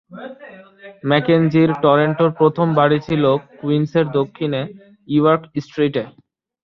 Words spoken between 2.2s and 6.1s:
প্রথম বাড়ি ছিল কুইন্সের দক্ষিণে ইয়র্ক স্ট্রিটে।